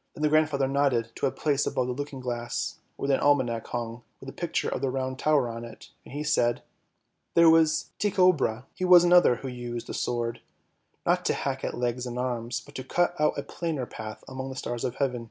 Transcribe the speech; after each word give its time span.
"Then 0.14 0.22
the 0.22 0.28
grandfather 0.28 0.68
nodded 0.68 1.12
to 1.14 1.24
a 1.24 1.30
place 1.32 1.66
above 1.66 1.86
the 1.86 1.94
looking 1.94 2.20
glass, 2.20 2.76
where 2.96 3.10
an 3.10 3.20
almanac 3.20 3.66
hung 3.68 4.02
with 4.20 4.28
a 4.28 4.34
picture 4.34 4.68
of 4.68 4.82
the 4.82 4.90
Round 4.90 5.18
Tower 5.18 5.48
x 5.48 5.56
on 5.56 5.64
it, 5.64 5.88
and 6.04 6.12
he 6.12 6.22
said," 6.22 6.62
There 7.34 7.48
was 7.48 7.88
Tycho 7.98 8.34
Brahe, 8.34 8.64
he 8.74 8.84
was 8.84 9.02
another 9.02 9.36
who 9.36 9.48
used 9.48 9.86
the 9.86 9.94
sword; 9.94 10.42
not 11.06 11.24
to 11.24 11.32
hack 11.32 11.64
at 11.64 11.72
legs 11.78 12.04
and 12.04 12.18
arms, 12.18 12.60
but 12.60 12.74
to 12.74 12.84
cut 12.84 13.18
out 13.18 13.38
a 13.38 13.42
plainer 13.42 13.86
path 13.86 14.22
among 14.28 14.50
the 14.50 14.56
stars 14.56 14.84
of 14.84 14.96
heaven 14.96 15.26